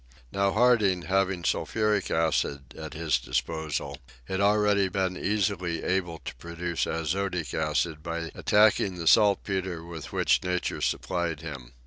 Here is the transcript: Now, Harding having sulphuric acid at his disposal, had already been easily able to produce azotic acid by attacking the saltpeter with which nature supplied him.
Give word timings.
Now, 0.31 0.51
Harding 0.51 1.03
having 1.03 1.43
sulphuric 1.43 2.09
acid 2.09 2.73
at 2.75 2.95
his 2.95 3.19
disposal, 3.19 3.99
had 4.25 4.41
already 4.41 4.89
been 4.89 5.15
easily 5.15 5.83
able 5.83 6.17
to 6.25 6.33
produce 6.37 6.87
azotic 6.87 7.53
acid 7.53 8.01
by 8.01 8.31
attacking 8.33 8.95
the 8.97 9.05
saltpeter 9.05 9.83
with 9.85 10.11
which 10.11 10.41
nature 10.41 10.81
supplied 10.81 11.41
him. 11.41 11.73